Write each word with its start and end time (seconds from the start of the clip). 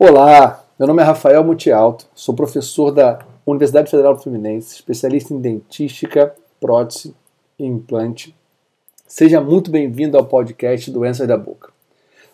Olá, 0.00 0.64
meu 0.78 0.86
nome 0.86 1.02
é 1.02 1.04
Rafael 1.04 1.42
Mutialto, 1.42 2.06
sou 2.14 2.32
professor 2.32 2.92
da 2.92 3.18
Universidade 3.44 3.90
Federal 3.90 4.16
Fluminense, 4.16 4.76
especialista 4.76 5.34
em 5.34 5.40
dentística, 5.40 6.36
prótese 6.60 7.16
e 7.58 7.66
implante. 7.66 8.32
Seja 9.08 9.40
muito 9.40 9.72
bem-vindo 9.72 10.16
ao 10.16 10.24
podcast 10.24 10.88
Doenças 10.92 11.26
da 11.26 11.36
Boca. 11.36 11.72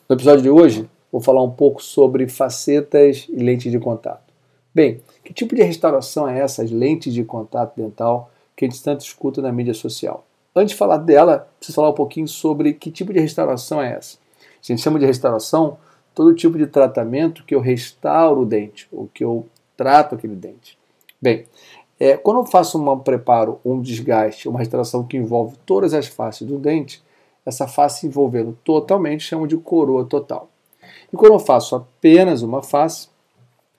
No 0.07 0.15
episódio 0.15 0.43
de 0.43 0.51
hoje, 0.51 0.87
vou 1.11 1.23
falar 1.23 1.43
um 1.43 1.51
pouco 1.51 1.83
sobre 1.83 2.29
facetas 2.29 3.25
e 3.31 3.37
lentes 3.37 3.73
de 3.73 3.79
contato. 3.79 4.31
Bem, 4.75 5.01
que 5.25 5.33
tipo 5.33 5.57
de 5.57 5.63
restauração 5.63 6.29
é 6.29 6.41
essa, 6.41 6.63
as 6.63 6.71
lentes 6.71 7.15
de 7.15 7.25
contato 7.25 7.75
dental, 7.75 8.31
que 8.55 8.67
a 8.67 8.69
gente 8.69 8.83
tanto 8.83 9.07
escuta 9.07 9.41
na 9.41 9.51
mídia 9.51 9.73
social? 9.73 10.27
Antes 10.55 10.73
de 10.73 10.79
falar 10.79 10.99
dela, 10.99 11.49
preciso 11.59 11.77
falar 11.77 11.89
um 11.89 11.95
pouquinho 11.95 12.29
sobre 12.29 12.75
que 12.75 12.91
tipo 12.91 13.11
de 13.11 13.21
restauração 13.21 13.81
é 13.81 13.95
essa. 13.95 14.19
A 14.39 14.67
gente 14.67 14.83
chama 14.83 14.99
de 14.99 15.07
restauração 15.07 15.79
todo 16.15 16.35
tipo 16.35 16.57
de 16.57 16.67
tratamento 16.67 17.45
que 17.45 17.55
eu 17.55 17.61
restauro 17.61 18.43
o 18.43 18.47
dente, 18.47 18.89
ou 18.93 19.09
que 19.13 19.25
eu 19.25 19.47
trato 19.77 20.15
aquele 20.15 20.37
dente. 20.37 20.79
Bem, 21.21 21.47
é, 21.99 22.17
quando 22.17 22.41
eu 22.41 22.47
faço 22.47 22.79
um 22.79 22.99
preparo, 22.99 23.61
um 23.65 23.81
desgaste, 23.81 24.49
uma 24.49 24.59
restauração 24.59 25.05
que 25.05 25.17
envolve 25.17 25.57
todas 25.65 25.95
as 25.95 26.07
faces 26.07 26.47
do 26.47 26.59
dente, 26.59 27.03
essa 27.45 27.67
face 27.67 28.07
envolvendo 28.07 28.57
totalmente 28.65 29.25
chamo 29.25 29.47
de 29.47 29.57
coroa 29.57 30.05
total. 30.05 30.49
E 31.13 31.17
quando 31.17 31.33
eu 31.35 31.39
faço 31.39 31.77
apenas 31.77 32.43
uma 32.43 32.63
face, 32.63 33.09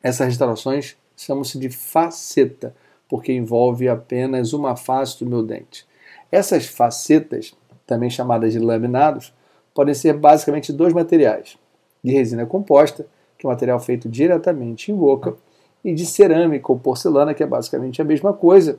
essas 0.02 0.28
restaurações 0.28 0.96
chamam-se 1.18 1.58
de 1.58 1.70
faceta, 1.70 2.76
porque 3.08 3.32
envolve 3.32 3.88
apenas 3.88 4.54
uma 4.54 4.76
face 4.76 5.24
do 5.24 5.30
meu 5.30 5.44
dente. 5.44 5.86
Essas 6.32 6.66
facetas, 6.66 7.54
também 7.86 8.10
chamadas 8.10 8.54
de 8.54 8.60
laminados, 8.60 9.34
podem 9.74 9.94
ser 9.94 10.14
basicamente 10.14 10.74
dois 10.74 10.94
materiais: 10.94 11.58
de 12.06 12.12
resina 12.12 12.46
composta, 12.46 13.08
que 13.36 13.46
é 13.46 13.50
um 13.50 13.52
material 13.52 13.80
feito 13.80 14.08
diretamente 14.08 14.92
em 14.92 14.96
boca, 14.96 15.36
e 15.84 15.92
de 15.92 16.06
cerâmica 16.06 16.72
ou 16.72 16.78
porcelana, 16.78 17.34
que 17.34 17.42
é 17.42 17.48
basicamente 17.48 18.00
a 18.00 18.06
mesma 18.06 18.32
coisa, 18.32 18.78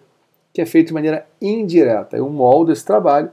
que 0.52 0.60
é 0.60 0.66
feito 0.66 0.88
de 0.88 0.94
maneira 0.94 1.26
indireta. 1.42 2.16
Eu 2.16 2.30
moldo 2.30 2.72
esse 2.72 2.84
trabalho, 2.84 3.30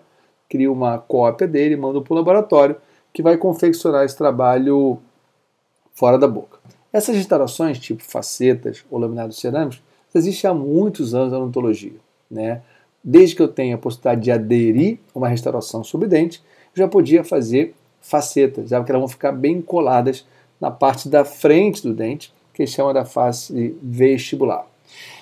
crio 0.50 0.74
uma 0.74 0.98
cópia 0.98 1.48
dele, 1.48 1.76
mando 1.76 2.02
para 2.02 2.14
o 2.14 2.18
laboratório, 2.18 2.76
que 3.14 3.22
vai 3.22 3.38
confeccionar 3.38 4.04
esse 4.04 4.18
trabalho 4.18 5.00
fora 5.94 6.18
da 6.18 6.28
boca. 6.28 6.58
Essas 6.92 7.16
instalações, 7.16 7.78
tipo 7.78 8.04
facetas 8.04 8.84
ou 8.90 9.00
laminados 9.00 9.40
cerâmicos, 9.40 9.82
existem 10.14 10.50
há 10.50 10.54
muitos 10.54 11.14
anos 11.14 11.32
na 11.32 11.38
odontologia. 11.38 11.94
Né? 12.30 12.62
Desde 13.04 13.36
que 13.36 13.42
eu 13.44 13.48
tenha 13.48 13.76
a 13.76 13.78
possibilidade 13.78 14.22
de 14.22 14.32
aderir 14.32 14.98
a 15.14 15.20
uma 15.20 15.28
restauração 15.28 15.84
sobre 15.84 16.08
dente, 16.08 16.44
já 16.74 16.88
podia 16.88 17.24
fazer 17.24 17.76
facetas, 18.04 18.70
já 18.70 18.84
que 18.84 18.92
elas 18.92 19.02
vão 19.02 19.08
ficar 19.08 19.32
bem 19.32 19.62
coladas 19.62 20.26
na 20.62 20.70
parte 20.70 21.10
da 21.10 21.26
frente 21.26 21.82
do 21.82 21.94
dente, 21.94 22.32
que 22.54 22.68
chama 22.68 22.94
da 22.94 23.04
face 23.04 23.76
vestibular. 23.82 24.68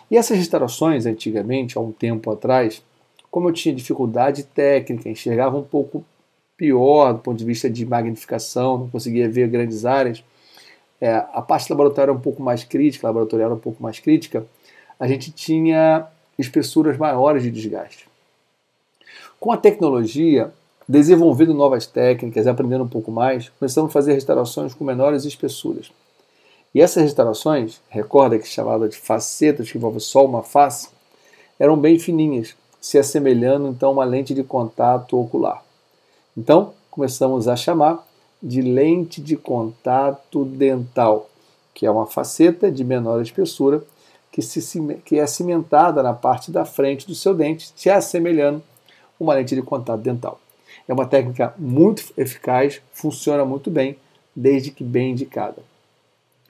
E 0.09 0.17
essas 0.17 0.37
restaurações, 0.37 1.05
antigamente, 1.05 1.77
há 1.77 1.81
um 1.81 1.93
tempo 1.93 2.29
atrás, 2.29 2.83
como 3.29 3.47
eu 3.47 3.53
tinha 3.53 3.73
dificuldade 3.73 4.43
técnica, 4.43 5.07
enxergava 5.07 5.57
um 5.57 5.63
pouco 5.63 6.03
pior 6.57 7.13
do 7.13 7.19
ponto 7.19 7.37
de 7.37 7.45
vista 7.45 7.69
de 7.69 7.85
magnificação, 7.85 8.77
não 8.77 8.89
conseguia 8.89 9.29
ver 9.29 9.47
grandes 9.47 9.85
áreas, 9.85 10.21
é, 10.99 11.13
a 11.13 11.41
parte 11.41 11.71
laboratorial 11.71 12.09
era 12.09 12.13
um 12.13 12.21
pouco 12.21 12.43
mais 12.43 12.63
crítica, 12.63 13.07
laboratorial 13.07 13.47
era 13.47 13.55
um 13.55 13.59
pouco 13.59 13.81
mais 13.81 13.99
crítica, 13.99 14.45
a 14.99 15.07
gente 15.07 15.31
tinha 15.31 16.05
espessuras 16.37 16.97
maiores 16.97 17.41
de 17.41 17.49
desgaste. 17.49 18.07
Com 19.39 19.52
a 19.52 19.57
tecnologia, 19.57 20.53
Desenvolvendo 20.92 21.53
novas 21.53 21.88
técnicas, 21.88 22.45
aprendendo 22.45 22.84
um 22.84 22.88
pouco 22.89 23.14
mais, 23.14 23.47
começamos 23.58 23.89
a 23.89 23.94
fazer 23.94 24.11
restaurações 24.11 24.73
com 24.73 24.84
menores 24.84 25.23
espessuras. 25.23 25.89
E 26.75 26.81
essas 26.81 27.03
restaurações, 27.03 27.80
recorda 27.88 28.38
que 28.38 28.45
chamada 28.45 28.89
de 28.89 28.98
facetas, 28.98 29.72
que 29.72 29.78
envolve 29.78 30.02
só 30.02 30.25
uma 30.25 30.44
face, 30.44 30.89
eram 31.58 31.78
bem 31.78 31.98
fininhas, 31.98 32.58
se 32.81 32.98
assemelhando 32.98 33.70
então 33.70 33.88
a 33.88 33.92
uma 33.93 34.04
lente 34.04 34.33
de 34.33 34.43
contato 34.43 35.17
ocular. 35.17 35.64
Então, 36.38 36.73
começamos 36.89 37.48
a 37.48 37.55
chamar 37.55 38.05
de 38.44 38.61
lente 38.61 39.21
de 39.21 39.38
contato 39.38 40.44
dental, 40.44 41.30
que 41.73 41.86
é 41.86 41.89
uma 41.89 42.05
faceta 42.05 42.70
de 42.70 42.83
menor 42.83 43.21
espessura 43.21 43.82
que, 44.30 44.42
se, 44.42 44.61
que 45.05 45.17
é 45.17 45.26
cimentada 45.26 46.04
na 46.04 46.14
parte 46.14 46.52
da 46.52 46.65
frente 46.65 47.08
do 47.08 47.15
seu 47.15 47.33
dente, 47.33 47.71
se 47.77 47.89
assemelhando 47.89 48.61
a 49.17 49.23
uma 49.23 49.36
lente 49.36 49.55
de 49.55 49.61
contato 49.61 50.02
dental. 50.02 50.38
É 50.87 50.93
uma 50.93 51.05
técnica 51.05 51.54
muito 51.58 52.04
eficaz, 52.17 52.82
funciona 52.92 53.45
muito 53.45 53.70
bem, 53.70 53.98
desde 54.36 54.71
que 54.71 54.83
bem 54.83 55.11
indicada. 55.11 55.61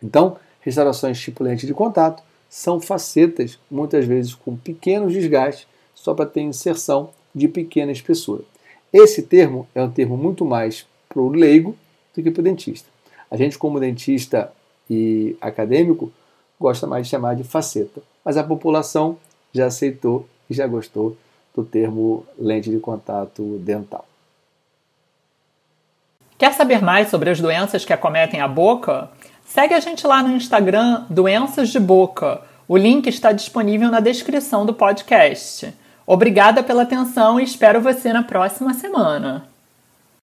Então, 0.04 0.38
restaurações 0.62 1.20
tipo 1.20 1.44
lente 1.44 1.66
de 1.66 1.74
contato 1.74 2.24
são 2.50 2.80
facetas, 2.82 3.58
muitas 3.70 4.06
vezes 4.06 4.36
com 4.36 4.56
pequenos 4.56 5.14
desgastes, 5.14 5.68
só 5.96 6.14
para 6.14 6.26
ter 6.26 6.42
inserção 6.42 7.12
de 7.34 7.48
pequena 7.48 7.92
espessura. 7.92 8.44
Esse 8.92 9.22
termo 9.22 9.68
é 9.74 9.82
um 9.82 9.90
termo 9.90 10.18
muito 10.18 10.44
mais 10.44 10.86
para 11.08 11.22
o 11.22 11.30
leigo 11.30 11.78
do 12.16 12.22
que 12.22 12.32
para 12.32 12.42
o 12.42 12.44
dentista. 12.44 12.90
A 13.30 13.38
gente, 13.38 13.58
como 13.58 13.80
dentista 13.80 14.52
e 14.90 15.38
acadêmico, 15.40 16.12
gosta 16.60 16.86
mais 16.86 17.08
de 17.08 17.12
chamar 17.12 17.36
de 17.36 17.44
faceta, 17.44 18.02
mas 18.24 18.36
a 18.36 18.44
população 18.44 19.18
já 19.54 19.68
aceitou 19.68 20.28
e 20.50 20.54
já 20.54 20.68
gostou 20.68 21.16
do 21.56 21.64
termo 21.64 22.26
lente 22.38 22.70
de 22.70 22.80
contato 22.80 23.58
dental. 23.60 24.06
Quer 26.42 26.54
saber 26.54 26.82
mais 26.82 27.10
sobre 27.10 27.30
as 27.30 27.40
doenças 27.40 27.86
que 27.86 27.94
acometem 27.94 28.42
a 28.42 28.48
boca? 28.48 29.12
Segue 29.46 29.76
a 29.76 29.80
gente 29.80 30.08
lá 30.08 30.24
no 30.24 30.36
Instagram 30.36 31.04
Doenças 31.08 31.70
de 31.70 31.80
Boca. 31.80 32.42
O 32.68 32.76
link 32.76 33.06
está 33.06 33.32
disponível 33.32 33.92
na 33.92 34.00
descrição 34.00 34.66
do 34.66 34.74
podcast. 34.74 35.72
Obrigada 36.04 36.64
pela 36.64 36.82
atenção 36.82 37.40
e 37.40 37.44
espero 37.44 37.80
você 37.80 38.12
na 38.12 38.24
próxima 38.24 38.74
semana. 38.74 39.51